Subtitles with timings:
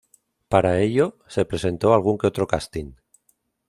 [0.49, 2.93] Para ello, se presentó a algún que otro casting.